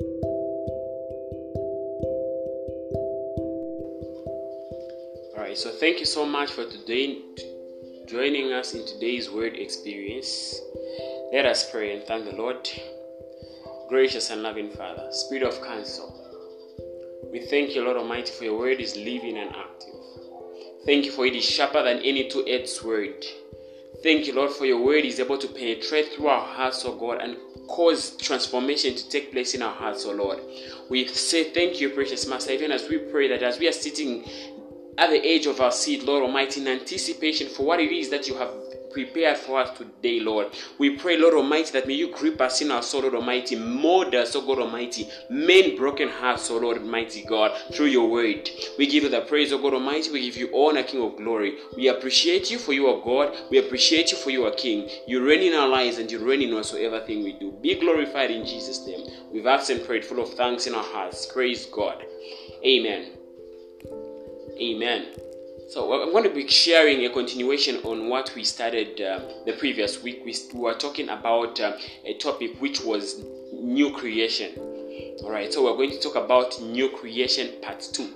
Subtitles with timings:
[0.00, 0.08] All
[5.36, 7.20] right, so thank you so much for today
[8.06, 10.60] joining us in today's word experience.
[11.32, 12.68] Let us pray and thank the Lord.
[13.88, 16.10] Gracious and loving Father, Spirit of counsel,
[17.30, 19.94] we thank you, Lord Almighty, for your word is living and active.
[20.86, 23.24] Thank you for it is sharper than any two-edged sword.
[24.04, 27.22] Thank you, Lord, for your word is able to penetrate through our hearts, oh God,
[27.22, 30.40] and cause transformation to take place in our hearts, oh Lord.
[30.90, 34.28] We say thank you, precious Master, even as we pray that as we are sitting
[34.98, 38.28] at the edge of our seat, Lord Almighty, in anticipation for what it is that
[38.28, 38.50] you have
[38.94, 40.48] prepared for us today, Lord.
[40.78, 44.14] We pray, Lord Almighty, that may you grip us in our soul, Lord Almighty, mold
[44.14, 48.48] us, oh God Almighty, mend broken hearts, oh Lord Almighty God, through your word.
[48.78, 50.10] We give you the praise, oh God Almighty.
[50.10, 51.56] We give you honor, King of glory.
[51.76, 53.36] We appreciate you for you are God.
[53.50, 54.88] We appreciate you for you are King.
[55.06, 57.52] You reign in our lives and you reign in whatsoever thing we do.
[57.60, 59.06] Be glorified in Jesus' name.
[59.32, 61.26] We've asked and prayed full of thanks in our hearts.
[61.26, 62.04] Praise God.
[62.64, 63.10] Amen.
[64.60, 65.23] Amen.
[65.66, 70.02] So I'm going to be sharing a continuation on what we started uh, the previous
[70.02, 70.22] week.
[70.24, 74.52] We were talking about uh, a topic which was new creation.
[75.22, 78.10] All right, so we're going to talk about new creation part two.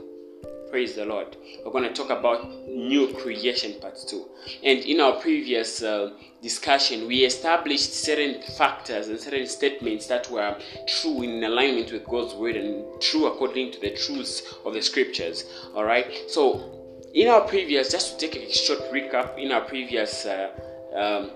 [0.70, 1.38] Praise the Lord.
[1.64, 4.26] We're going to talk about new creation part two.
[4.62, 6.12] And in our previous uh,
[6.42, 12.34] discussion, we established certain factors and certain statements that were true in alignment with God's
[12.34, 15.44] word and true according to the truths of the scriptures.
[15.74, 16.77] All right, so
[17.14, 20.50] in our previous, just to take a short recap, in our previous uh,
[20.94, 21.30] um,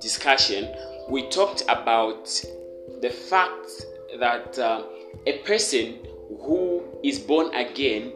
[0.00, 0.68] discussion,
[1.08, 2.26] we talked about
[3.00, 3.86] the fact
[4.18, 4.84] that uh,
[5.26, 5.98] a person
[6.40, 8.12] who is born again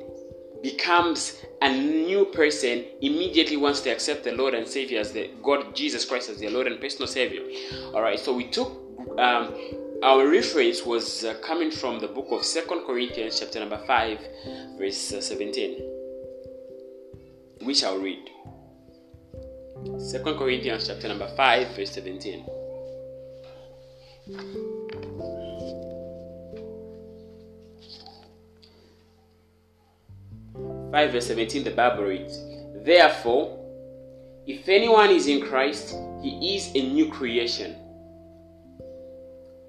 [0.62, 5.74] becomes a new person immediately once they accept the Lord and Savior as the God
[5.74, 7.42] Jesus Christ as their Lord and personal Savior.
[7.94, 8.68] All right, so we took
[9.18, 9.54] um,
[10.02, 14.18] our reference was uh, coming from the book of Second Corinthians, chapter number five,
[14.78, 15.95] verse uh, seventeen
[17.66, 18.30] which I'll read.
[19.84, 22.46] 2 Corinthians chapter number 5 verse 17.
[30.92, 32.38] Five verse seventeen, the Bible reads,
[32.84, 33.58] Therefore,
[34.46, 37.76] if anyone is in Christ, he is a new creation.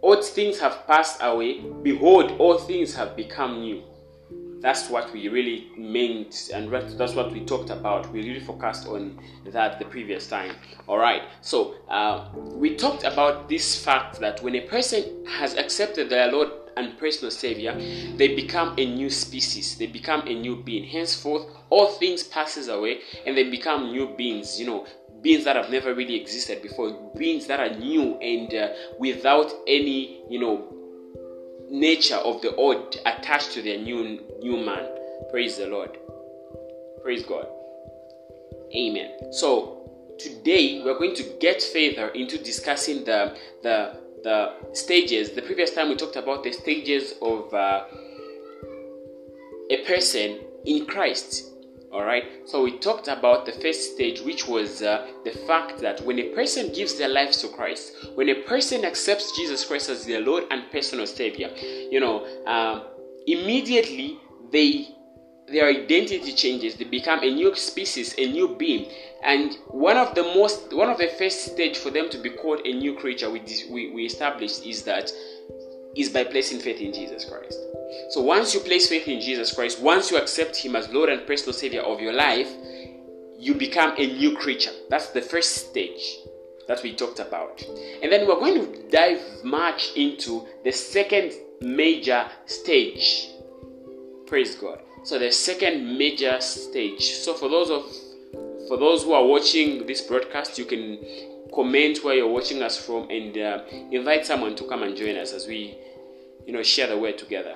[0.01, 3.83] Old things have passed away; behold, all things have become new
[4.61, 8.11] that's what we really meant and that's what we talked about.
[8.11, 10.55] We really focused on that the previous time.
[10.87, 11.23] All right.
[11.41, 16.49] So uh, we talked about this fact that when a person has accepted their lord
[16.75, 17.73] and personal savior
[18.17, 19.77] they become a new species.
[19.77, 20.83] They become a new being.
[20.83, 24.59] Henceforth all things passes away and they become new beings.
[24.59, 24.87] You know
[25.21, 27.11] beings that have never really existed before.
[27.17, 28.69] Beings that are new and uh,
[28.99, 30.76] without any you know
[31.69, 34.87] nature of the old attached to their new new man.
[35.31, 35.97] Praise the Lord.
[37.03, 37.47] Praise God.
[38.75, 39.31] Amen.
[39.31, 45.31] So today we're going to get further into discussing the the the stages.
[45.31, 47.85] The previous time we talked about the stages of uh,
[49.69, 51.51] a person in Christ.
[51.91, 52.23] All right.
[52.45, 56.29] So we talked about the first stage, which was uh, the fact that when a
[56.35, 60.43] person gives their life to Christ, when a person accepts Jesus Christ as their Lord
[60.51, 62.83] and personal Savior, you know, um,
[63.25, 64.19] immediately
[64.51, 64.89] they
[65.47, 66.75] their identity changes.
[66.75, 68.91] They become a new species, a new being.
[69.23, 72.61] And one of the most, one of the first stage for them to be called
[72.65, 75.11] a new creature, we, we, we established is that
[75.97, 77.59] is by placing faith in Jesus Christ.
[78.09, 81.25] So once you place faith in Jesus Christ, once you accept Him as Lord and
[81.25, 82.49] personal Savior of your life,
[83.37, 84.71] you become a new creature.
[84.89, 86.17] That's the first stage
[86.67, 87.63] that we talked about.
[88.01, 93.29] And then we're going to dive much into the second major stage.
[94.27, 94.81] Praise God.
[95.03, 97.11] So the second major stage.
[97.11, 97.85] So for those of
[98.67, 100.99] for those who are watching this broadcast, you can
[101.53, 105.33] comment where you're watching us from and uh, invite someone to come and join us
[105.33, 105.77] as we
[106.45, 107.55] you know share the word together.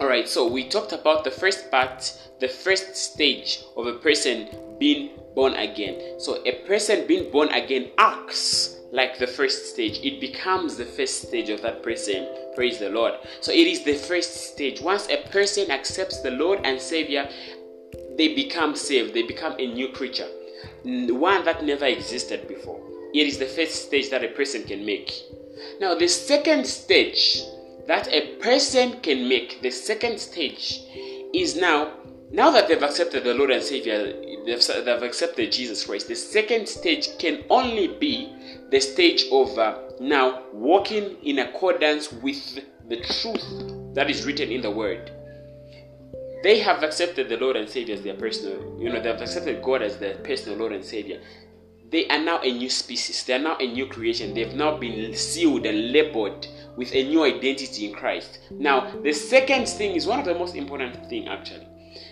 [0.00, 4.46] All right, so we talked about the first part, the first stage of a person
[4.78, 6.20] being born again.
[6.20, 9.98] So a person being born again acts like the first stage.
[10.04, 12.28] It becomes the first stage of that person.
[12.54, 13.14] Praise the Lord.
[13.40, 14.80] So it is the first stage.
[14.80, 17.28] Once a person accepts the Lord and Savior,
[18.16, 19.14] they become saved.
[19.14, 20.28] They become a new creature,
[20.84, 22.80] one that never existed before.
[23.14, 25.12] It is the first stage that a person can make.
[25.80, 27.42] Now, the second stage
[27.86, 30.82] that a person can make, the second stage,
[31.32, 31.92] is now
[32.30, 34.12] now that they've accepted the Lord and Savior,
[34.44, 36.08] they've, they've accepted Jesus Christ.
[36.08, 38.30] The second stage can only be
[38.70, 44.60] the stage of uh, now walking in accordance with the truth that is written in
[44.60, 45.10] the Word.
[46.42, 49.62] They have accepted the Lord and Savior as their personal, you know, they have accepted
[49.62, 51.20] God as their personal Lord and Savior.
[51.90, 53.24] They are now a new species.
[53.24, 54.34] They are now a new creation.
[54.34, 56.46] They've now been sealed and labeled
[56.76, 58.40] with a new identity in Christ.
[58.50, 61.66] Now, the second thing is one of the most important thing actually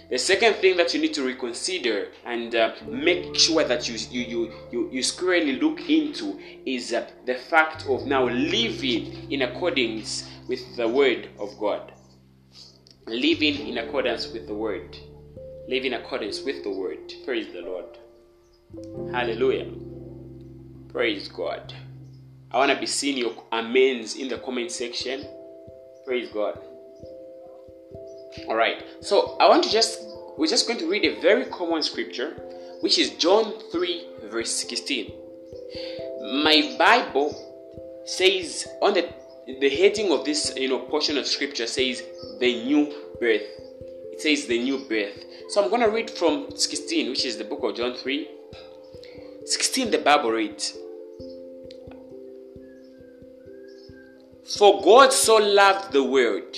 [0.09, 4.27] the second thing that you need to reconsider and uh, make sure that you you
[4.27, 10.29] you you, you squarely look into is uh, the fact of now living in accordance
[10.47, 11.93] with the word of God.
[13.07, 14.97] Living in accordance with the word.
[15.69, 17.13] Living in accordance with the word.
[17.25, 17.87] Praise the Lord.
[19.13, 19.71] Hallelujah.
[20.89, 21.73] Praise God.
[22.51, 25.25] I want to be seeing your amens in the comment section.
[26.05, 26.59] Praise God.
[28.49, 28.83] All right.
[29.01, 30.01] So I want to just
[30.37, 32.31] we're just going to read a very common scripture,
[32.81, 35.13] which is John 3 verse 16.
[36.43, 39.09] My Bible says on the
[39.47, 42.03] the heading of this you know portion of scripture says
[42.41, 42.87] the new
[43.21, 43.43] birth.
[44.13, 45.25] It says the new birth.
[45.51, 48.29] So I'm going to read from 16, which is the book of John 3.
[49.45, 50.77] 16 the Bible reads
[54.57, 56.57] For God so loved the world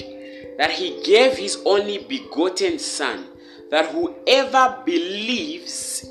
[0.57, 3.27] that he gave his only begotten Son,
[3.71, 6.07] that whoever believes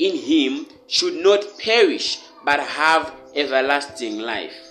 [0.00, 4.63] in him should not perish but have everlasting life.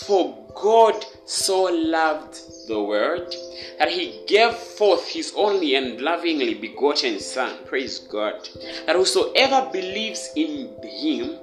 [0.00, 2.36] For God so loved
[2.66, 3.32] the world
[3.78, 8.48] that he gave forth his only and lovingly begotten Son, praise God,
[8.86, 11.38] that whosoever believes in him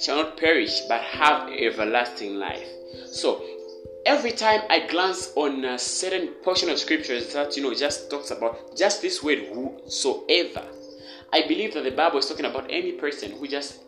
[0.00, 2.68] shall not perish but have everlasting life.
[3.06, 3.42] So,
[4.06, 8.30] every time I glance on a certain portion of scriptures that you know just talks
[8.30, 10.64] about just this word whosoever,
[11.32, 13.80] I believe that the Bible is talking about any person who just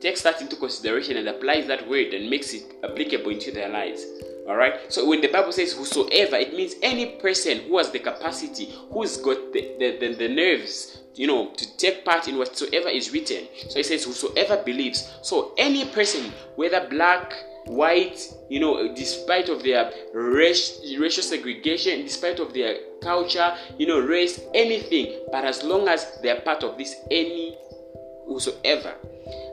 [0.00, 4.04] takes that into consideration and applies that word and makes it applicable into their lives.
[4.48, 4.90] All right.
[4.90, 9.18] So when the Bible says whosoever, it means any person who has the capacity, who's
[9.18, 13.46] got the, the, the, the nerves, you know, to take part in whatsoever is written.
[13.68, 15.12] So it says whosoever believes.
[15.22, 17.34] So any person, whether black,
[17.66, 24.00] white, you know, despite of their race, racial segregation, despite of their culture, you know,
[24.00, 27.56] race, anything, but as long as they are part of this, any
[28.26, 28.94] whosoever,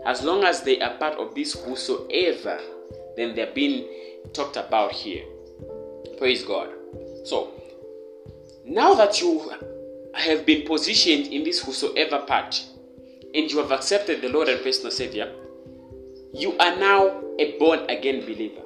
[0.05, 2.59] as long as they are part of this whosoever,
[3.15, 3.87] then they're being
[4.33, 5.23] talked about here.
[6.17, 6.69] Praise God.
[7.23, 7.51] So,
[8.65, 9.51] now that you
[10.13, 12.63] have been positioned in this whosoever part
[13.33, 15.31] and you have accepted the Lord and personal Savior,
[16.33, 18.61] you are now a born again believer.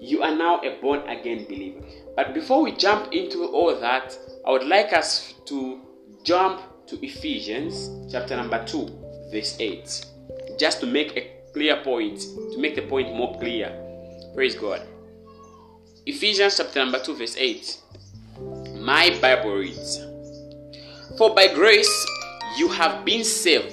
[0.00, 1.80] You are now a born again believer.
[2.16, 4.16] But before we jump into all that,
[4.46, 5.80] I would like us to
[6.22, 10.06] jump to Ephesians chapter number 2, verse 8.
[10.60, 12.20] Just to make a clear point,
[12.52, 13.72] to make the point more clear.
[14.34, 14.86] Praise God.
[16.04, 17.78] Ephesians chapter number 2, verse 8.
[18.76, 20.04] My Bible reads
[21.16, 22.06] For by grace
[22.58, 23.72] you have been saved.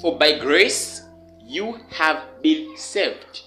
[0.00, 1.02] For by grace
[1.44, 3.40] you have been saved.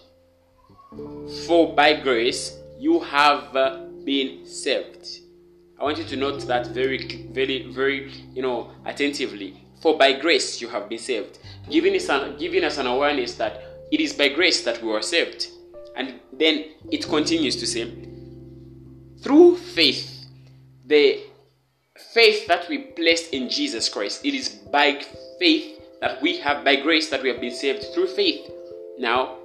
[1.48, 5.08] For by grace you have uh, been saved.
[5.80, 9.63] I want you to note that very, very, very, you know, attentively.
[9.84, 11.40] For by grace you have been saved,
[11.70, 15.02] giving us an, giving us an awareness that it is by grace that we were
[15.02, 15.48] saved.
[15.98, 17.92] And then it continues to say,
[19.22, 20.26] through faith,
[20.86, 21.20] the
[22.14, 25.04] faith that we placed in Jesus Christ, it is by
[25.38, 28.50] faith that we have by grace that we have been saved through faith.
[28.98, 29.36] Now,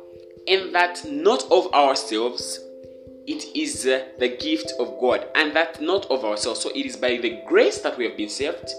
[0.46, 2.60] and that not of ourselves,
[3.28, 6.60] it is uh, the gift of God, and that not of ourselves.
[6.60, 8.72] So it is by the grace that we have been saved,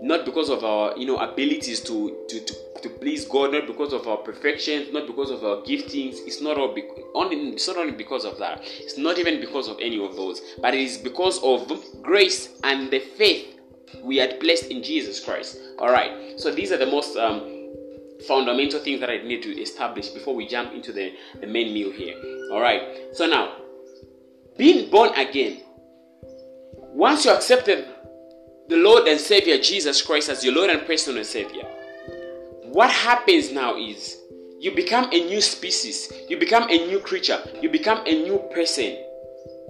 [0.00, 3.92] not because of our you know abilities to to, to, to please God, not because
[3.92, 6.16] of our perfections, not because of our giftings.
[6.26, 8.62] It's not all be- only it's not only because of that.
[8.64, 11.70] It's not even because of any of those, but it is because of
[12.02, 13.60] grace and the faith
[14.02, 15.58] we had placed in Jesus Christ.
[15.78, 16.40] All right.
[16.40, 17.60] So these are the most um,
[18.26, 21.90] fundamental things that I need to establish before we jump into the, the main meal
[21.90, 22.14] here.
[22.52, 22.82] All right.
[23.12, 23.59] So now,
[24.60, 25.62] being born again,
[26.92, 27.88] once you accepted
[28.68, 31.62] the Lord and Savior Jesus Christ as your Lord and personal Savior,
[32.64, 34.18] what happens now is
[34.58, 39.02] you become a new species, you become a new creature, you become a new person.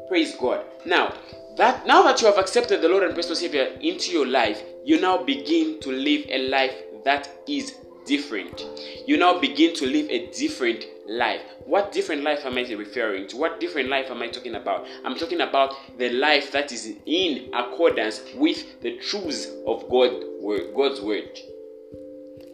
[0.09, 0.65] Praise God.
[0.85, 1.15] Now,
[1.57, 5.01] that now that you have accepted the Lord and personal Savior into your life, you
[5.01, 8.65] now begin to live a life that is different.
[9.07, 11.43] You now begin to live a different life.
[11.65, 13.37] What different life am I referring to?
[13.37, 14.87] What different life am I talking about?
[15.05, 20.23] I'm talking about the life that is in accordance with the truths of God,
[20.75, 21.39] God's word.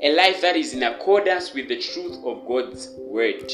[0.02, 3.50] A life that is in accordance with the truth of God's word.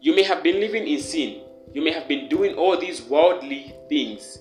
[0.00, 1.42] You may have been living in sin.
[1.72, 4.38] You may have been doing all these worldly things.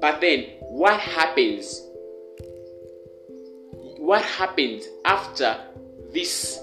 [0.00, 1.82] But then, what happens
[4.10, 5.56] what happens after
[6.12, 6.58] this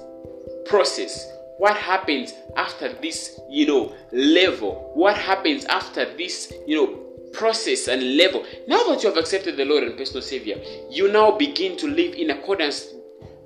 [0.66, 1.32] process?
[1.60, 4.92] What happens after this you know level?
[4.96, 6.88] What happens after this you know
[7.32, 8.44] process and level?
[8.68, 12.16] Now that you have accepted the lord and personal savior you now begin to live
[12.16, 12.94] in accordance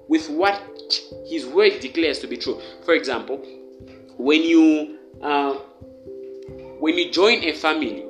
[0.08, 0.60] with what
[1.28, 2.60] his word declares to be true.
[2.84, 3.38] For example
[4.18, 5.54] when you uh,
[6.80, 8.02] when you join a family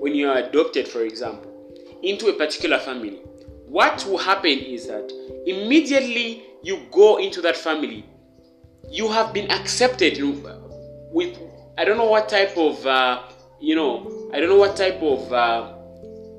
[0.00, 1.52] when you are adopted for example
[2.02, 3.20] into a particular family
[3.74, 5.10] what will happen is that
[5.46, 8.04] immediately you go into that family,
[8.88, 10.16] you have been accepted
[11.10, 11.36] with
[11.76, 13.22] I don't know what type of uh,
[13.60, 15.74] you know I don't know what type of uh,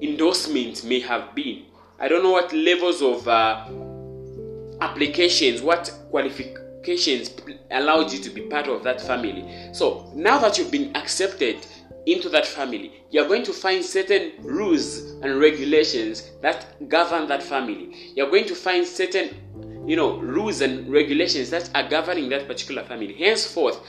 [0.02, 1.66] endorsement may have been.
[2.00, 3.66] I don't know what levels of uh,
[4.80, 7.32] applications, what qualifications
[7.70, 9.74] allowed you to be part of that family.
[9.74, 11.68] So now that you've been accepted,
[12.06, 18.14] into that family, you're going to find certain rules and regulations that govern that family.
[18.16, 22.84] You're going to find certain, you know, rules and regulations that are governing that particular
[22.84, 23.14] family.
[23.14, 23.80] Henceforth,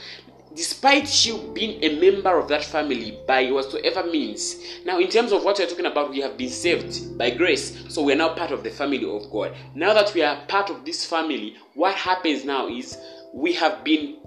[0.57, 4.55] despite you being a member of that family by whatsoever means.
[4.85, 8.01] Now, in terms of what we're talking about, we have been saved by grace, so
[8.01, 9.55] we're now part of the family of God.
[9.75, 12.97] Now that we are part of this family, what happens now is
[13.33, 14.17] we have been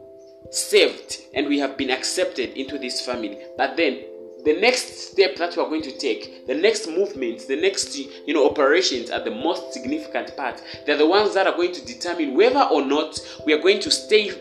[0.50, 3.38] saved and we have been accepted into this family.
[3.56, 4.04] But then
[4.44, 8.34] the next step that we are going to take, the next movements, the next you
[8.34, 10.62] know operations are the most significant part.
[10.86, 13.90] They're the ones that are going to determine whether or not we are going to
[13.90, 14.32] stay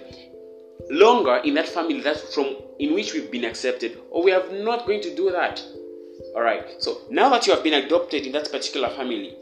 [0.89, 4.85] longer in that family that from in which we've been accepted, or we are not
[4.87, 5.61] going to do that.
[6.35, 9.35] Alright, so now that you have been adopted in that particular family,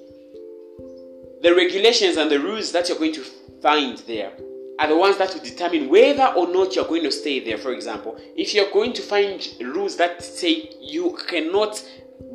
[1.41, 3.23] the regulations and the rules that you're going to
[3.61, 4.31] find there
[4.79, 7.57] are the ones that will determine whether or not you're going to stay there.
[7.57, 11.83] For example, if you're going to find rules that say you cannot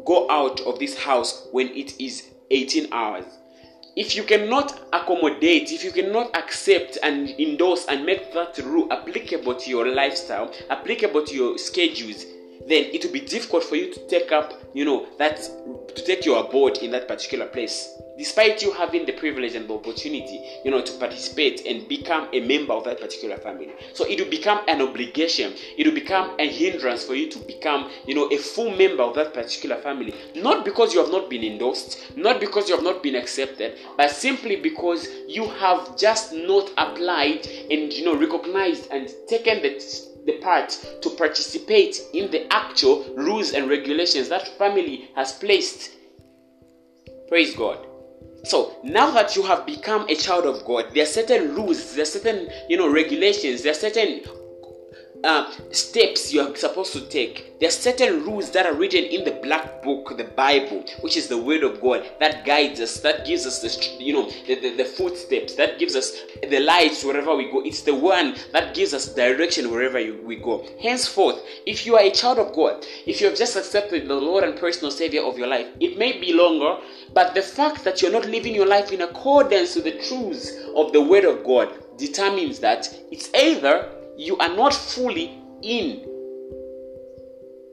[0.04, 3.24] go out of this house when it is 18 hours,
[3.94, 9.54] if you cannot accommodate, if you cannot accept and endorse and make that rule applicable
[9.54, 12.24] to your lifestyle, applicable to your schedules,
[12.68, 15.36] then it will be difficult for you to take up, you know, that
[15.94, 19.74] to take your abode in that particular place despite you having the privilege and the
[19.74, 23.72] opportunity you know to participate and become a member of that particular family.
[23.94, 25.54] So it will become an obligation.
[25.78, 29.14] It will become a hindrance for you to become you know a full member of
[29.14, 30.14] that particular family.
[30.36, 34.10] Not because you have not been endorsed not because you have not been accepted but
[34.10, 40.38] simply because you have just not applied and you know recognized and taken the the
[40.38, 40.70] part
[41.02, 45.90] to participate in the actual rules and regulations that family has placed.
[47.28, 47.86] Praise god.
[48.44, 52.02] So now that you have become a child of God, there are certain rules, there
[52.02, 54.22] are certain you know regulations, there are certain
[55.24, 57.58] uh, steps you are supposed to take.
[57.60, 61.28] There are certain rules that are written in the black book, the Bible, which is
[61.28, 64.76] the Word of God, that guides us, that gives us the you know the, the,
[64.76, 66.12] the footsteps, that gives us
[66.48, 67.62] the lights wherever we go.
[67.62, 70.66] It's the one that gives us direction wherever you, we go.
[70.80, 74.44] Henceforth, if you are a child of God, if you have just accepted the Lord
[74.44, 76.82] and personal Savior of your life, it may be longer,
[77.14, 80.92] but the fact that you're not living your life in accordance to the truths of
[80.92, 86.08] the Word of God determines that it's either you are not fully in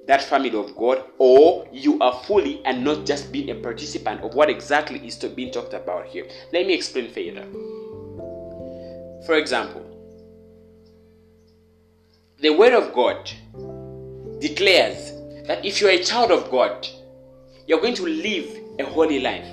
[0.08, 4.34] that family of God, or you are fully and not just being a participant of
[4.34, 6.27] what exactly is to being talked about here.
[6.51, 7.46] Let me explain further.
[9.27, 9.86] For example,
[12.39, 13.29] the Word of God
[14.39, 15.12] declares
[15.46, 16.88] that if you're a child of God,
[17.67, 18.48] you're going to live
[18.79, 19.48] a holy life.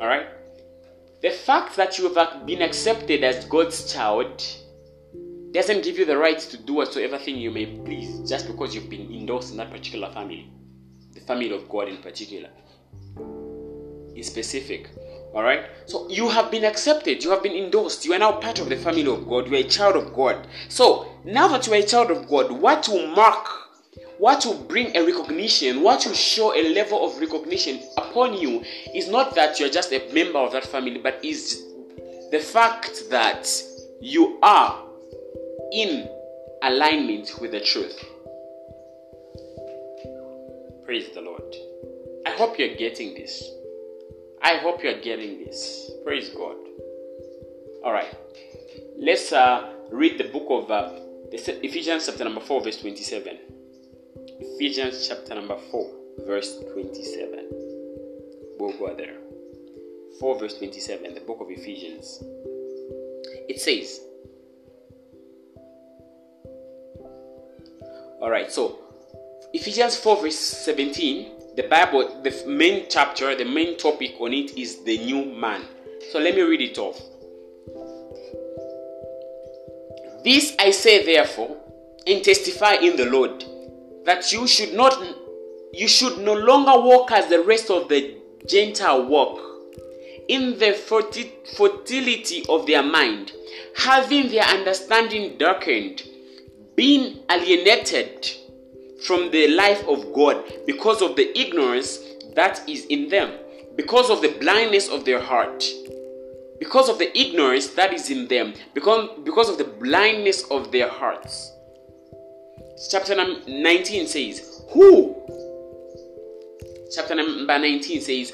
[0.00, 0.26] All right?
[1.24, 4.44] The fact that you have been accepted as God's child
[5.52, 8.90] doesn't give you the right to do whatsoever thing you may please just because you've
[8.90, 10.52] been endorsed in that particular family,
[11.14, 12.50] the family of God in particular.
[14.14, 14.90] In specific.
[15.34, 15.64] Alright?
[15.86, 18.76] So you have been accepted, you have been endorsed, you are now part of the
[18.76, 20.46] family of God, you are a child of God.
[20.68, 23.48] So now that you are a child of God, what will mark
[24.18, 28.62] what will bring a recognition, what will show a level of recognition upon you
[28.94, 31.64] is not that you're just a member of that family, but is
[32.30, 33.48] the fact that
[34.00, 34.84] you are
[35.72, 36.08] in
[36.62, 37.98] alignment with the truth.
[40.84, 41.42] Praise the Lord.
[42.26, 43.50] I hope you're getting this.
[44.42, 45.90] I hope you are getting this.
[46.04, 46.56] Praise God.
[47.82, 48.14] All right.
[48.98, 51.00] Let's uh, read the book of uh,
[51.32, 53.53] Ephesians chapter number 4 verse 27.
[54.40, 55.90] Ephesians chapter number 4
[56.26, 57.48] verse 27.
[58.58, 59.16] We'll go there.
[60.20, 62.22] 4 verse 27, the book of Ephesians.
[63.48, 64.00] It says,
[68.20, 68.78] All right, so
[69.52, 74.82] Ephesians 4 verse 17, the Bible, the main chapter, the main topic on it is
[74.84, 75.62] the new man.
[76.10, 77.00] So let me read it off.
[80.24, 81.56] This I say therefore,
[82.06, 83.44] and testify in the Lord,
[84.04, 85.02] that you should not
[85.72, 89.40] you should no longer walk as the rest of the Gentile walk,
[90.28, 90.72] in the
[91.56, 93.32] fertility of their mind,
[93.76, 96.02] having their understanding darkened,
[96.76, 98.30] being alienated
[99.04, 101.98] from the life of God because of the ignorance
[102.36, 103.32] that is in them,
[103.76, 105.64] because of the blindness of their heart
[106.58, 110.88] because of the ignorance that is in them, because, because of the blindness of their
[110.88, 111.52] hearts.
[112.90, 113.14] Chapter
[113.46, 115.14] 19 says, Who?
[116.92, 118.32] Chapter number 19 says,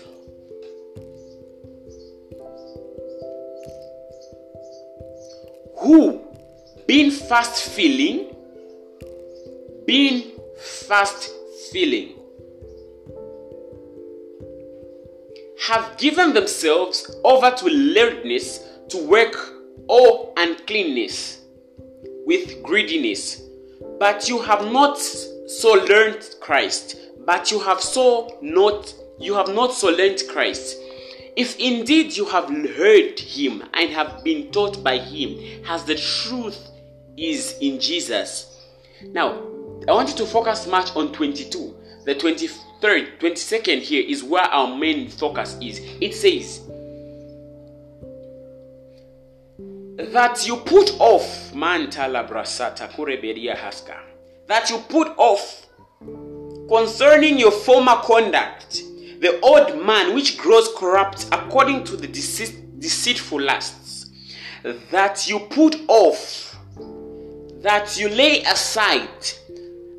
[5.78, 6.20] Who,
[6.86, 8.34] being fast feeling,
[9.86, 11.30] being fast
[11.70, 12.16] feeling,
[15.66, 19.36] have given themselves over to lewdness to work
[19.86, 21.40] all uncleanness
[22.26, 23.49] with greediness.
[24.00, 29.74] But you have not so learned Christ, but you have so not you have not
[29.74, 30.78] so learned Christ.
[31.36, 36.58] If indeed you have heard him and have been taught by him, as the truth
[37.18, 38.66] is in Jesus.
[39.02, 39.32] Now,
[39.86, 41.76] I want you to focus much on 22.
[42.06, 45.78] The 23rd, 22nd here is where our main focus is.
[46.00, 46.69] It says,
[50.12, 53.96] that you put off mantala brasata kureberia haska
[54.46, 55.66] that you put off
[56.68, 58.82] concerning your former conduct
[59.20, 64.10] the old man which grows corrupt according to the deceit, deceitful lusts
[64.90, 66.56] that you put off
[67.62, 69.40] that you lay aside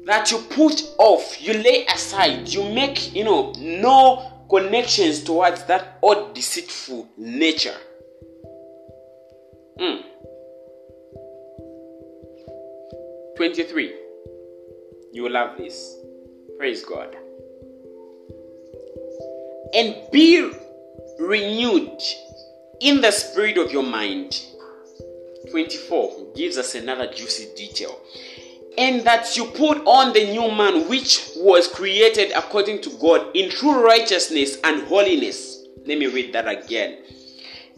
[0.06, 6.00] that you put off, you lay aside, you make, you know, no connections towards that
[6.04, 7.76] odd deceitful nature.
[9.82, 10.04] Mm.
[13.36, 13.96] 23.
[15.12, 15.98] You will love this.
[16.60, 17.16] Praise God.
[19.74, 20.52] And be
[21.20, 22.00] renewed
[22.82, 24.46] in the spirit of your mind.
[25.50, 28.00] 24 gives us another juicy detail
[28.78, 33.50] and that you put on the new man which was created according to God in
[33.50, 35.66] true righteousness and holiness.
[35.86, 37.00] Let me read that again.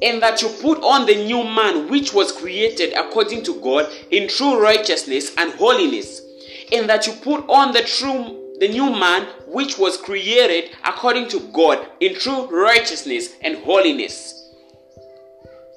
[0.04, 4.28] And that you put on the new man which was created according to God in
[4.28, 6.22] true righteousness and holiness.
[6.72, 11.39] And that you put on the true the new man which was created according to
[11.52, 14.44] God in true righteousness and holiness.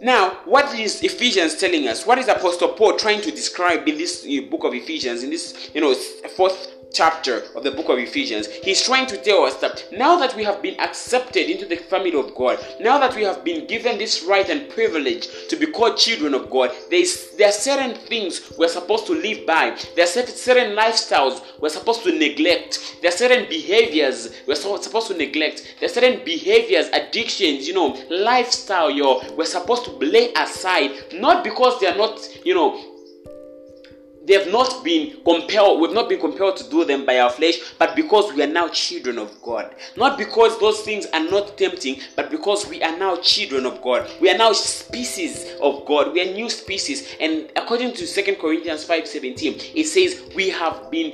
[0.01, 2.07] Now, what is Ephesians telling us?
[2.07, 5.71] What is Apostle Paul trying to describe in this uh, book of Ephesians, in this,
[5.75, 5.95] you know,
[6.37, 10.35] fourth chapter of the book of Ephesians, he's trying to tell us that now that
[10.35, 13.99] we have been accepted into the family of God, now that we have been given
[13.99, 18.53] this right and privilege to be called children of God, there's, there are certain things
[18.59, 19.77] we're supposed to live by.
[19.94, 22.96] There are certain lifestyles we're supposed to neglect.
[23.03, 25.77] There are certain behaviors we're supposed to neglect.
[25.81, 31.44] There are certain behaviors, addictions, you know, lifestyle, yo, we're supposed to lay aside, not
[31.44, 32.95] because they are not, you know,
[34.27, 37.57] they have not been compelled we've not been compelled to do them by our flesh
[37.79, 39.75] but because we are now children of god.
[39.97, 44.09] Not because those things are not tempting but because we are now children of god.
[44.21, 46.12] We are now species of god.
[46.12, 47.15] We are new species.
[47.21, 51.12] And according to Second corinthians 5:17, it says we have been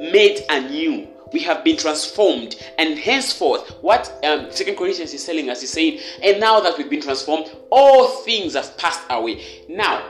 [0.00, 1.08] made anew.
[1.32, 2.56] We have been transformed.
[2.78, 6.90] And henceforth what um, second corinthians is telling us is saying and now that we've
[6.90, 9.64] been transformed all things have passed away.
[9.68, 10.02] Now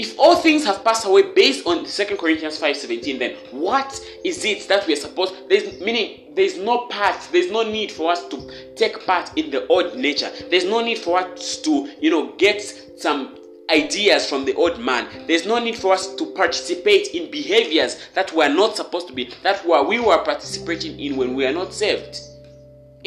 [0.00, 4.66] if all things have passed away based on 2 Corinthians 5:17, then what is it
[4.66, 8.50] that we are supposed there's meaning there's no part, there's no need for us to
[8.76, 10.30] take part in the old nature.
[10.48, 12.62] There's no need for us to, you know, get
[12.96, 13.36] some
[13.68, 15.06] ideas from the old man.
[15.26, 19.12] There's no need for us to participate in behaviors that we are not supposed to
[19.12, 22.20] be, that we were participating in when we are not saved.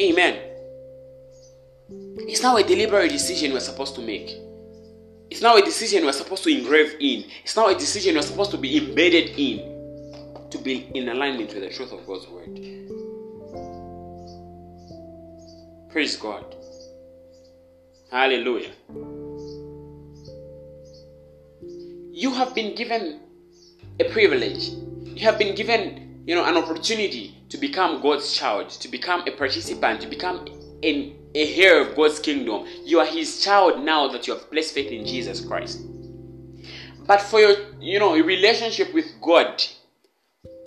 [0.00, 0.38] Amen.
[2.28, 4.43] It's now a deliberate decision we're supposed to make.
[5.34, 7.24] It's now a decision we're supposed to engrave in.
[7.42, 11.64] It's now a decision we're supposed to be embedded in to be in alignment with
[11.64, 12.54] the truth of God's word.
[15.90, 16.54] Praise God.
[18.12, 18.70] Hallelujah.
[22.12, 23.18] You have been given
[23.98, 24.68] a privilege.
[25.16, 29.32] You have been given, you know, an opportunity to become God's child, to become a
[29.32, 30.46] participant, to become
[30.90, 32.66] an, a heir of God's kingdom.
[32.84, 35.80] You are His child now that you have placed faith in Jesus Christ.
[37.06, 39.62] But for your, you know, your relationship with God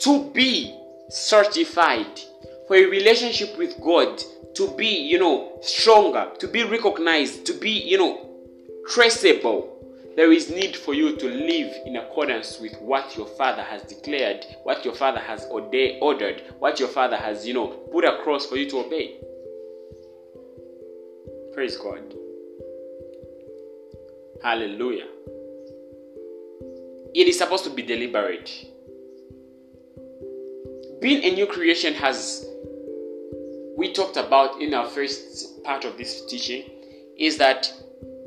[0.01, 0.75] to be
[1.09, 2.19] certified,
[2.67, 4.21] for a relationship with God
[4.55, 8.29] to be, you know, stronger, to be recognized, to be, you know,
[8.89, 9.73] traceable,
[10.15, 14.45] there is need for you to live in accordance with what your father has declared,
[14.63, 18.67] what your father has ordered, what your father has, you know, put across for you
[18.69, 19.17] to obey.
[21.57, 22.13] Praise God.
[24.43, 25.07] Hallelujah.
[27.15, 28.67] It is supposed to be deliberate.
[31.01, 32.47] Being a new creation has
[33.75, 36.63] we talked about in our first part of this teaching
[37.17, 37.73] is that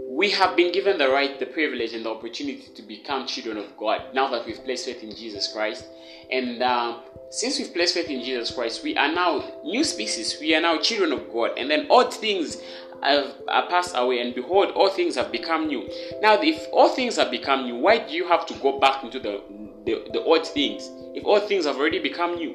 [0.09, 3.77] we have been given the right, the privilege, and the opportunity to become children of
[3.77, 5.85] God now that we've placed faith in Jesus Christ.
[6.33, 6.99] And uh,
[7.31, 10.37] since we've placed faith in Jesus Christ, we are now new species.
[10.41, 11.53] We are now children of God.
[11.57, 12.61] And then old things
[13.03, 15.89] are passed away, and behold, all things have become new.
[16.21, 19.19] Now, if all things have become new, why do you have to go back into
[19.19, 19.43] the,
[19.87, 22.55] the, the old things if all things have already become new?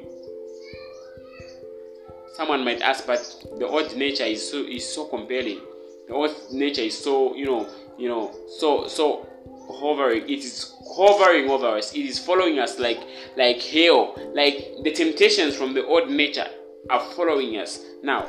[2.36, 3.18] someone might ask, but
[3.58, 5.60] the old nature is so is so compelling.
[6.06, 9.26] The old nature is so you know you know so so
[9.70, 10.22] hovering.
[10.28, 11.94] It is hovering over us.
[11.94, 13.00] It is following us like
[13.36, 14.14] like hail.
[14.34, 16.46] Like the temptations from the old nature
[16.90, 18.26] are following us now.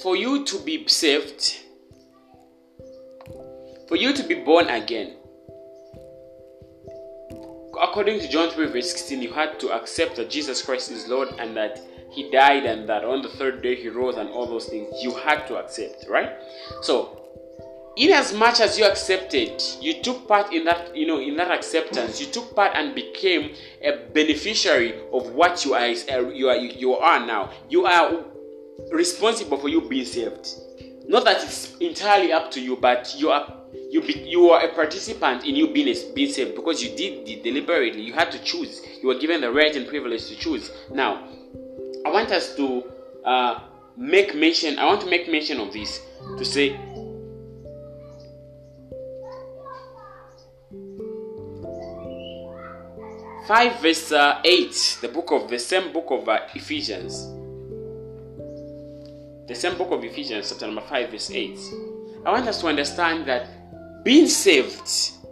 [0.00, 1.58] For you to be saved,
[3.88, 5.16] for you to be born again,
[7.80, 11.28] according to John 3, verse 16, you had to accept that Jesus Christ is Lord
[11.38, 11.78] and that
[12.10, 14.88] He died and that on the third day He rose and all those things.
[15.02, 16.30] You had to accept, right?
[16.80, 17.18] So,
[17.96, 21.50] in as much as you accepted, you took part in that, you know, in that
[21.50, 26.94] acceptance, you took part and became a beneficiary of what you are, you are, you
[26.94, 27.50] are now.
[27.68, 28.24] You are
[28.90, 30.48] responsible for you being saved.
[31.08, 34.74] Not that it's entirely up to you, but you are you be, you are a
[34.74, 38.00] participant in you being, being saved because you did it deliberately.
[38.00, 38.80] You had to choose.
[39.02, 40.70] You were given the right and privilege to choose.
[40.90, 41.28] Now,
[42.06, 42.84] I want us to
[43.24, 43.60] uh,
[43.96, 44.78] make mention.
[44.78, 46.00] I want to make mention of this
[46.38, 46.78] to say.
[53.46, 57.26] Five verse uh, eight, the book of the same book of uh, Ephesians,
[59.52, 61.58] the same book of Ephesians, chapter number five, verse eight.
[62.24, 64.80] I want us to understand that being saved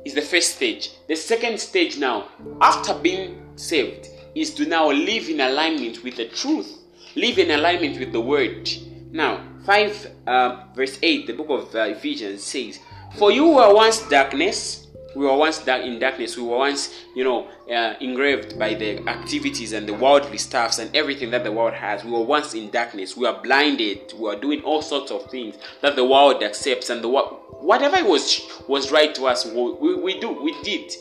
[0.04, 0.90] is the first stage.
[1.08, 2.28] The second stage now,
[2.60, 6.70] after being saved, is to now live in alignment with the truth,
[7.16, 8.68] live in alignment with the word.
[9.10, 12.78] Now, 5 uh, verse 8, the book of uh, Ephesians says,
[13.16, 17.24] For you were once darkness, we were once dark in darkness, we were once, you
[17.24, 21.74] know, uh, engraved by the activities and the worldly stuffs and everything that the world
[21.74, 22.04] has.
[22.04, 25.56] We were once in darkness, we are blinded, we are doing all sorts of things
[25.82, 30.20] that the world accepts and the world whatever was was right to us, we, we
[30.20, 30.92] do, we did.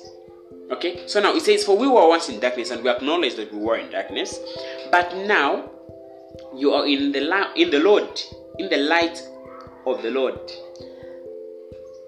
[0.71, 3.51] Okay, so now it says, For we were once in darkness, and we acknowledge that
[3.51, 4.39] we were in darkness,
[4.91, 5.69] but now
[6.55, 8.21] you are in the la- in the Lord,
[8.59, 9.19] in the light
[9.85, 10.39] of the Lord.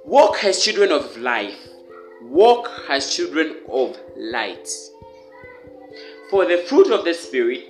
[0.06, 1.58] Walk as children of life.
[2.22, 4.70] Walk as children of light.
[6.30, 7.70] For the fruit of the Spirit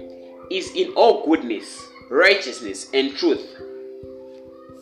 [0.49, 3.57] is in all goodness, righteousness, and truth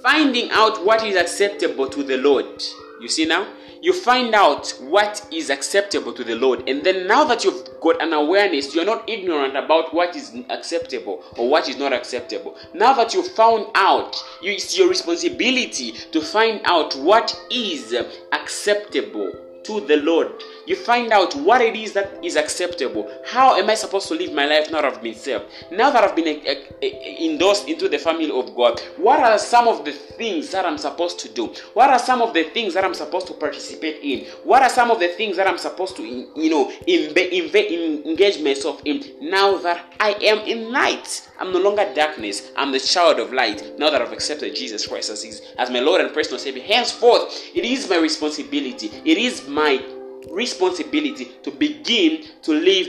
[0.02, 2.64] finding out what is acceptable to the Lord.
[3.02, 3.48] You see now?
[3.82, 6.68] You find out what is acceptable to the Lord.
[6.68, 11.24] And then now that you've got an awareness, you're not ignorant about what is acceptable
[11.38, 12.58] or what is not acceptable.
[12.74, 17.96] Now that you've found out, it's your responsibility to find out what is
[18.34, 19.32] acceptable
[19.64, 20.30] to the Lord.
[20.70, 23.12] You find out what it is that is acceptable.
[23.26, 25.46] How am I supposed to live my life now that I've been saved?
[25.72, 29.40] Now that I've been eh, eh, eh, endorsed into the family of God, what are
[29.40, 31.48] some of the things that I'm supposed to do?
[31.74, 34.28] What are some of the things that I'm supposed to participate in?
[34.44, 39.04] What are some of the things that I'm supposed to, you know, engage myself in
[39.28, 41.28] now that I am in light?
[41.40, 42.52] I'm no longer darkness.
[42.56, 45.80] I'm the child of light now that I've accepted Jesus Christ as, his, as my
[45.80, 46.62] Lord and personal Savior.
[46.62, 48.92] Henceforth, it is my responsibility.
[49.04, 49.84] It is my
[50.32, 52.88] responsibility to begin to live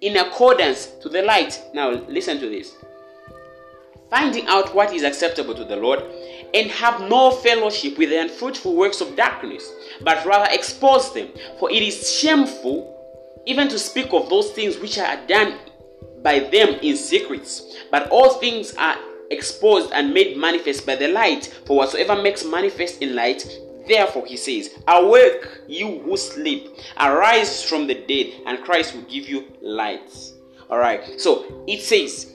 [0.00, 1.60] in accordance to the light.
[1.72, 2.72] Now, listen to this.
[4.10, 6.02] Finding out what is acceptable to the Lord
[6.52, 11.28] and have no fellowship with the unfruitful works of darkness, but rather expose them.
[11.58, 12.90] For it is shameful
[13.46, 15.58] even to speak of those things which are done
[16.22, 17.76] by them in secrets.
[17.90, 18.96] But all things are
[19.30, 21.46] exposed and made manifest by the light.
[21.66, 23.46] For whatsoever makes manifest in light,
[23.88, 26.68] therefore he says, Awake, you who sleep,
[26.98, 30.12] arise from the dead, and Christ will give you light.
[30.70, 31.20] All right.
[31.20, 32.32] So it says,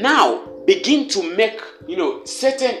[0.00, 2.76] now begin to make you know certain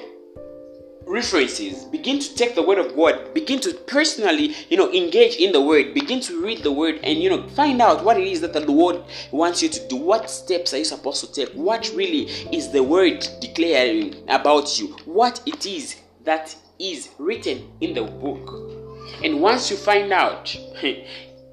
[1.06, 1.84] references.
[1.86, 3.34] Begin to take the word of god.
[3.34, 5.94] Begin to personally you know engage in the word.
[5.94, 8.60] Begin to read the word and you know find out what it is that the
[8.60, 9.96] lord wants you to do.
[9.96, 11.54] What steps are you supposed to take?
[11.54, 14.88] What really is the word declaring about you?
[15.04, 18.48] What it is that is written in the book
[19.22, 20.54] and once you find out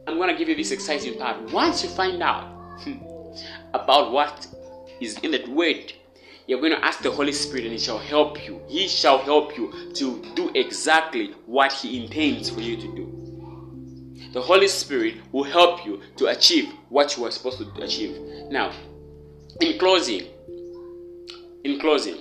[0.08, 2.80] i'm going to give you this exciting part once you find out
[3.74, 4.48] about what
[5.02, 5.94] is in that word
[6.48, 8.62] you're going to ask the Holy Spirit and He shall help you.
[8.70, 13.18] He shall help you to do exactly what He intends for you to do.
[14.32, 18.18] The Holy Spirit will help you to achieve what you are supposed to achieve.
[18.50, 18.72] Now,
[19.60, 20.28] in closing,
[21.66, 22.18] in closing,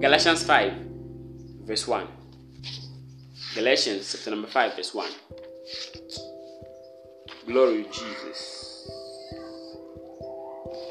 [0.00, 0.72] Galatians 5,
[1.64, 2.06] verse 1.
[3.54, 5.10] Galatians chapter number 5, verse 1.
[7.46, 8.90] Glory Jesus.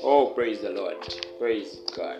[0.03, 0.97] Oh, praise the Lord.
[1.39, 2.19] Praise God.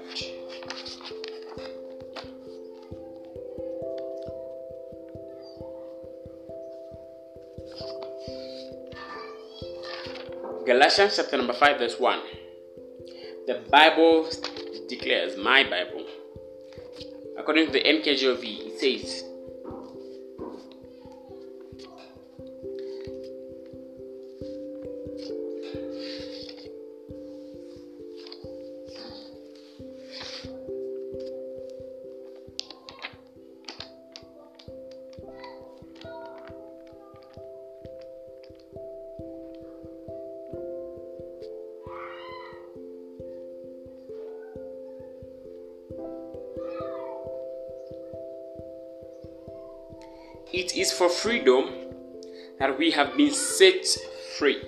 [10.65, 12.19] Galatians chapter number 5, verse 1.
[13.47, 14.29] The Bible
[14.87, 16.00] declares, my Bible,
[17.41, 19.23] according to the NKJV, it says,
[51.21, 51.69] freedom
[52.59, 53.85] that we have been set
[54.37, 54.61] free.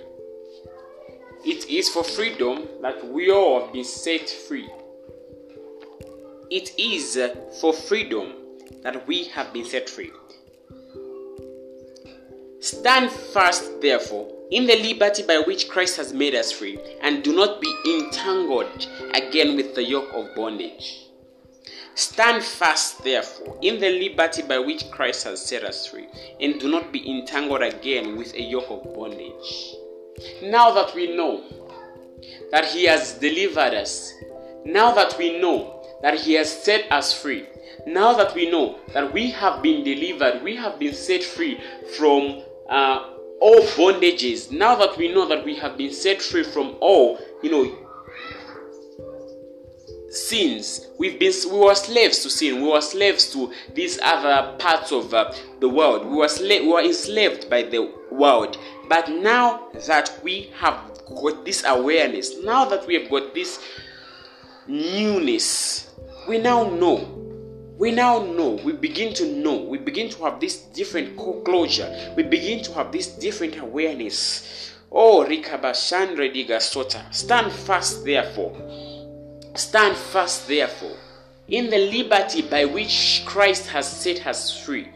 [1.44, 4.68] It is for freedom that we all have been set free.
[6.50, 8.32] It is uh, for freedom
[8.82, 10.12] that we have been set free.
[12.60, 17.34] Stand fast, therefore, in the liberty by which Christ has made us free, and do
[17.34, 21.03] not be entangled again with the yoke of bondage.
[21.96, 26.08] Stand fast, therefore, in the liberty by which Christ has set us free,
[26.40, 29.76] and do not be entangled again with a yoke of bondage.
[30.42, 31.44] Now that we know
[32.50, 34.12] that He has delivered us,
[34.64, 37.46] now that we know that He has set us free,
[37.86, 41.60] now that we know that we have been delivered, we have been set free
[41.96, 46.76] from uh, all bondages, now that we know that we have been set free from
[46.80, 47.83] all, you know,
[50.14, 50.86] sins.
[50.98, 52.62] We've been we were slaves to sin.
[52.62, 56.06] We were slaves to these other parts of uh, the world.
[56.06, 58.58] We were sla- we were enslaved by the world.
[58.88, 63.62] But now that we have got this awareness now that we have got this
[64.66, 65.94] newness
[66.26, 67.20] we now know.
[67.76, 68.60] We now know.
[68.64, 69.56] We begin to know.
[69.56, 72.14] We begin to have this different closure.
[72.16, 74.72] We begin to have this different awareness.
[74.90, 78.54] Oh rikabashandre digasota stand fast therefore
[79.54, 80.96] Stand fast, therefore,
[81.48, 84.88] in the liberty by which Christ has set us free.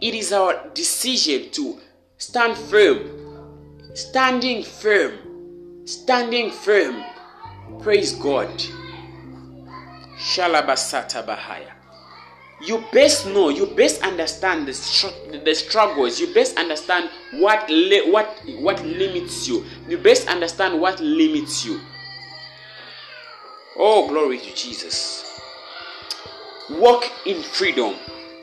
[0.00, 1.78] It is our decision to
[2.18, 3.10] stand firm,
[3.94, 7.04] standing firm, standing firm.
[7.80, 8.48] Praise God.
[10.18, 11.70] Shalabasata Bahaya.
[12.62, 16.20] You best know, you best understand the, the struggles.
[16.20, 19.64] You best understand what li- what what limits you.
[19.88, 21.80] You best understand what limits you.
[23.76, 25.40] Oh, glory to Jesus.
[26.70, 27.94] Walk in freedom.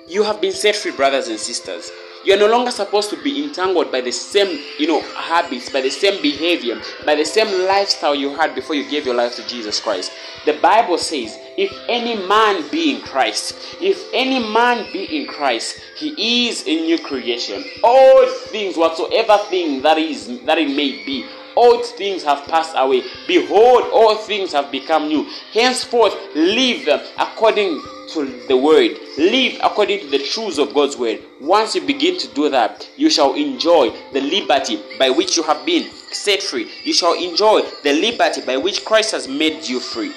[0.08, 1.92] You have been set free, brothers and sisters.
[2.24, 5.82] You are no longer supposed to be entangled by the same, you know, habits, by
[5.82, 9.48] the same behavior, by the same lifestyle you had before you gave your life to
[9.48, 10.12] Jesus Christ.
[10.46, 15.80] The Bible says, if any man be in Christ, if any man be in Christ,
[15.96, 17.64] he is a new creation.
[17.84, 23.04] All things, whatsoever thing that is that it may be, old things have passed away.
[23.28, 25.28] Behold, all things have become new.
[25.54, 26.88] Henceforth, live
[27.18, 27.82] according
[28.14, 28.92] to the word.
[29.18, 31.22] Live according to the truths of God's word.
[31.40, 35.66] Once you begin to do that, you shall enjoy the liberty by which you have
[35.66, 36.70] been set free.
[36.84, 40.14] You shall enjoy the liberty by which Christ has made you free.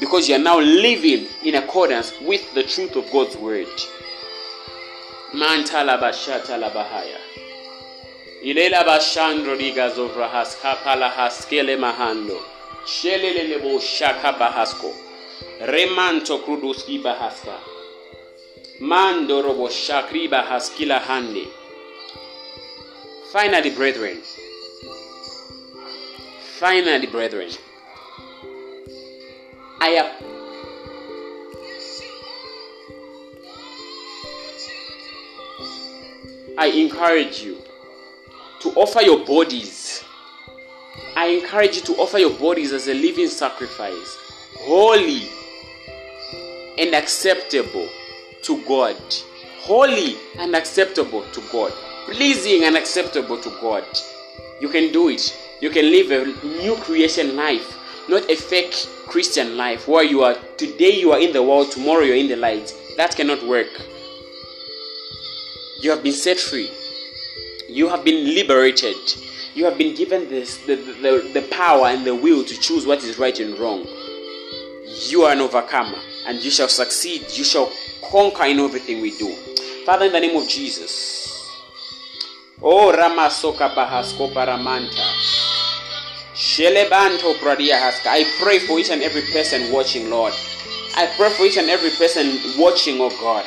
[0.00, 3.66] Because you are now living in accordance with the truth of God's word.
[5.34, 7.27] Man Mantalabashatalabahaya.
[8.42, 12.38] Ilela bashandro diga zovrahas kapala haskele mahando.
[12.86, 14.94] Shelele lebo shaka bahasko.
[15.60, 17.58] Remanto kruduski bahaska.
[18.80, 21.48] Mando robo shakriba haskila hande.
[23.32, 24.18] Finally, brethren.
[26.60, 27.50] Finally, brethren.
[29.80, 30.06] I am
[36.56, 37.67] I encourage you
[38.60, 40.04] to offer your bodies.
[41.16, 44.16] I encourage you to offer your bodies as a living sacrifice,
[44.58, 45.28] holy
[46.78, 47.88] and acceptable
[48.42, 48.96] to God.
[49.60, 51.72] Holy and acceptable to God.
[52.06, 53.84] Pleasing and acceptable to God.
[54.60, 55.36] You can do it.
[55.60, 57.76] You can live a new creation life,
[58.08, 58.74] not a fake
[59.06, 62.36] Christian life where you are today you are in the world, tomorrow you're in the
[62.36, 62.72] light.
[62.96, 63.68] That cannot work.
[65.80, 66.70] You have been set free.
[67.68, 68.96] You have been liberated.
[69.54, 73.02] You have been given this, the, the, the power and the will to choose what
[73.04, 73.86] is right and wrong.
[75.08, 77.26] You are an overcomer and you shall succeed.
[77.32, 77.70] You shall
[78.10, 79.32] conquer in everything we do.
[79.84, 81.50] Father, in the name of Jesus.
[82.62, 85.06] Oh, Ramasoka Bahasko Paramanta.
[86.34, 88.06] Shelebanto Pradia Haska.
[88.08, 90.32] I pray for each and every person watching, Lord.
[90.96, 93.46] I pray for each and every person watching, oh God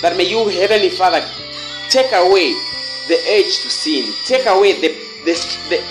[0.00, 1.22] that may you, Heavenly Father,
[1.90, 2.56] take away
[3.08, 4.88] the urge to sin, take away the
[5.24, 5.34] the
[5.68, 5.82] the,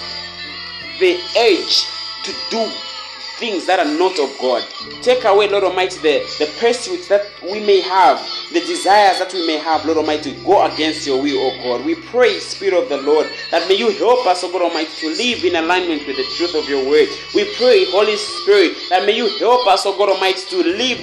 [0.99, 1.19] the
[2.23, 2.71] to do
[3.39, 4.63] things that are not of God.
[5.01, 8.19] Take away, Lord Almighty, the, the pursuits that we may have,
[8.51, 11.85] the desires that we may have, Lord Almighty, go against your will, oh God.
[11.85, 15.07] We pray, Spirit of the Lord, that may you help us, oh God Almighty, to
[15.09, 17.07] live in alignment with the truth of your word.
[17.35, 20.99] We pray, Holy Spirit, that may you help us, oh God Almighty, to live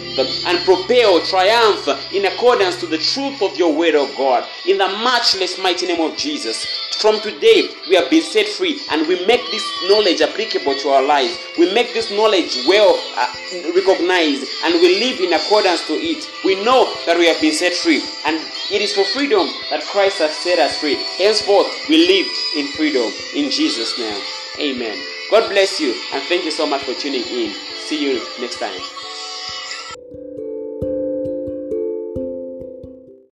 [0.47, 4.49] and propel, triumph in accordance to the truth of your word, oh God.
[4.67, 6.87] In the matchless mighty name of Jesus.
[7.01, 11.03] From today, we have been set free and we make this knowledge applicable to our
[11.03, 11.39] lives.
[11.59, 13.29] We make this knowledge well uh,
[13.77, 16.25] recognized and we live in accordance to it.
[16.43, 18.37] We know that we have been set free and
[18.73, 20.95] it is for freedom that Christ has set us free.
[21.19, 24.23] Henceforth, we live in freedom in Jesus' name.
[24.59, 24.97] Amen.
[25.31, 27.53] God bless you and thank you so much for tuning in.
[27.77, 28.81] See you next time.